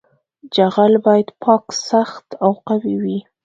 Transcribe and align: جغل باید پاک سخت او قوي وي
جغل 0.55 0.93
باید 1.05 1.29
پاک 1.43 1.65
سخت 1.89 2.25
او 2.43 2.51
قوي 2.67 2.95
وي 3.01 3.17